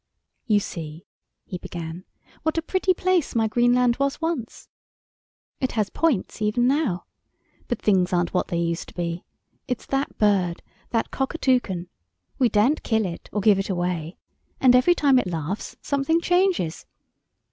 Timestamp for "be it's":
8.95-9.85